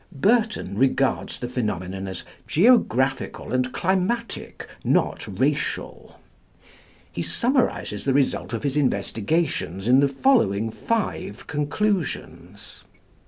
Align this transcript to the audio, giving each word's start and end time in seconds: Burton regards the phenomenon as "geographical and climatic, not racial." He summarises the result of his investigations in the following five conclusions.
Burton 0.11 0.79
regards 0.79 1.37
the 1.37 1.47
phenomenon 1.47 2.07
as 2.07 2.23
"geographical 2.47 3.53
and 3.53 3.71
climatic, 3.71 4.67
not 4.83 5.27
racial." 5.39 6.19
He 7.11 7.21
summarises 7.21 8.03
the 8.03 8.13
result 8.15 8.51
of 8.51 8.63
his 8.63 8.77
investigations 8.77 9.87
in 9.87 9.99
the 9.99 10.07
following 10.09 10.71
five 10.71 11.45
conclusions. 11.45 12.83